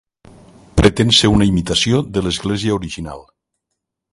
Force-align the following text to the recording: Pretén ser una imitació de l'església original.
Pretén 0.79 1.09
ser 1.17 1.29
una 1.33 1.47
imitació 1.51 2.01
de 2.17 2.25
l'església 2.29 2.77
original. 2.79 3.23